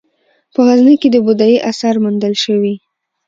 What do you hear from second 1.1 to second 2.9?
د بودايي اثار موندل شوي